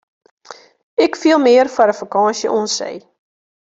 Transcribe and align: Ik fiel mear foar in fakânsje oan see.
Ik 1.03 1.11
fiel 1.21 1.39
mear 1.43 1.67
foar 1.75 1.91
in 1.93 1.99
fakânsje 2.01 2.47
oan 2.57 2.69
see. 2.77 2.97